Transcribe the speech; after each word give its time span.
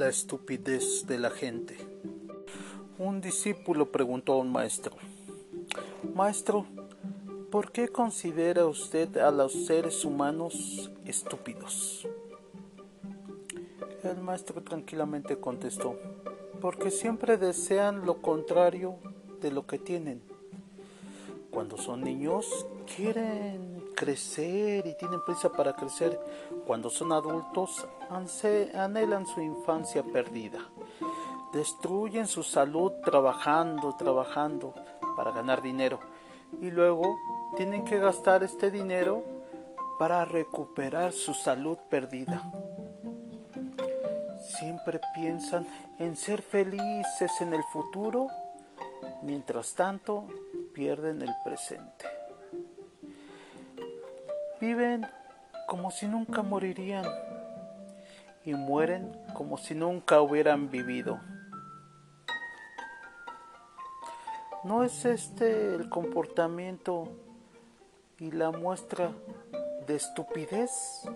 la 0.00 0.08
estupidez 0.08 1.06
de 1.06 1.18
la 1.18 1.28
gente. 1.28 1.76
Un 2.98 3.20
discípulo 3.20 3.92
preguntó 3.92 4.32
a 4.32 4.38
un 4.38 4.50
maestro, 4.50 4.96
Maestro, 6.14 6.64
¿por 7.50 7.70
qué 7.70 7.88
considera 7.88 8.64
usted 8.64 9.18
a 9.18 9.30
los 9.30 9.52
seres 9.66 10.06
humanos 10.06 10.90
estúpidos? 11.04 12.08
El 14.02 14.22
maestro 14.22 14.62
tranquilamente 14.62 15.38
contestó, 15.38 15.98
porque 16.62 16.90
siempre 16.90 17.36
desean 17.36 18.06
lo 18.06 18.22
contrario 18.22 18.94
de 19.42 19.52
lo 19.52 19.66
que 19.66 19.78
tienen. 19.78 20.22
Cuando 21.50 21.76
son 21.76 22.00
niños 22.00 22.66
quieren 22.96 23.79
crecer 24.00 24.86
y 24.86 24.94
tienen 24.94 25.22
prisa 25.22 25.52
para 25.52 25.74
crecer. 25.74 26.18
Cuando 26.66 26.88
son 26.88 27.12
adultos 27.12 27.86
anhelan 28.08 29.26
su 29.26 29.42
infancia 29.42 30.02
perdida. 30.02 30.60
Destruyen 31.52 32.26
su 32.26 32.42
salud 32.42 32.92
trabajando, 33.04 33.94
trabajando 33.96 34.72
para 35.14 35.32
ganar 35.32 35.60
dinero. 35.60 36.00
Y 36.62 36.70
luego 36.70 37.14
tienen 37.58 37.84
que 37.84 37.98
gastar 37.98 38.42
este 38.42 38.70
dinero 38.70 39.22
para 39.98 40.24
recuperar 40.24 41.12
su 41.12 41.34
salud 41.34 41.76
perdida. 41.90 42.50
Siempre 44.58 44.98
piensan 45.14 45.66
en 45.98 46.16
ser 46.16 46.40
felices 46.40 47.32
en 47.40 47.52
el 47.52 47.62
futuro, 47.64 48.28
mientras 49.20 49.74
tanto 49.74 50.26
pierden 50.72 51.20
el 51.20 51.34
presente. 51.44 52.19
Viven 54.60 55.06
como 55.66 55.90
si 55.90 56.06
nunca 56.06 56.42
morirían 56.42 57.04
y 58.44 58.54
mueren 58.54 59.16
como 59.34 59.56
si 59.56 59.74
nunca 59.74 60.20
hubieran 60.20 60.70
vivido. 60.70 61.20
¿No 64.64 64.84
es 64.84 65.06
este 65.06 65.74
el 65.74 65.88
comportamiento 65.88 67.08
y 68.18 68.30
la 68.30 68.50
muestra 68.50 69.12
de 69.86 69.96
estupidez? 69.96 71.08